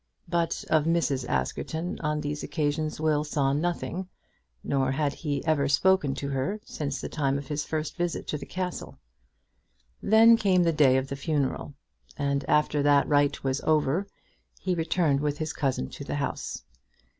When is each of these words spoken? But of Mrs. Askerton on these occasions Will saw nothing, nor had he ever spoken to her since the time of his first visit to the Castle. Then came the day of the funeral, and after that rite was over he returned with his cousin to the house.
But 0.27 0.65
of 0.67 0.85
Mrs. 0.85 1.29
Askerton 1.29 1.99
on 2.01 2.21
these 2.21 2.41
occasions 2.41 2.99
Will 2.99 3.23
saw 3.23 3.53
nothing, 3.53 4.09
nor 4.63 4.93
had 4.93 5.13
he 5.13 5.45
ever 5.45 5.67
spoken 5.67 6.15
to 6.15 6.29
her 6.29 6.59
since 6.65 6.99
the 6.99 7.07
time 7.07 7.37
of 7.37 7.49
his 7.49 7.63
first 7.65 7.95
visit 7.97 8.25
to 8.29 8.39
the 8.39 8.47
Castle. 8.47 8.97
Then 10.01 10.37
came 10.37 10.63
the 10.63 10.73
day 10.73 10.97
of 10.97 11.09
the 11.09 11.15
funeral, 11.15 11.75
and 12.17 12.43
after 12.49 12.81
that 12.81 13.07
rite 13.07 13.43
was 13.43 13.61
over 13.61 14.07
he 14.59 14.73
returned 14.73 15.19
with 15.19 15.37
his 15.37 15.53
cousin 15.53 15.87
to 15.89 16.03
the 16.03 16.15
house. 16.15 16.63